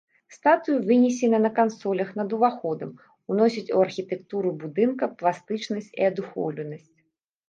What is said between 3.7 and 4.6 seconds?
у архітэктуру